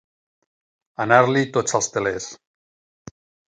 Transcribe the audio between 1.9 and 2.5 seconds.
telers.